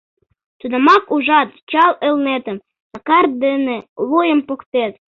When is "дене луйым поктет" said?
3.43-4.93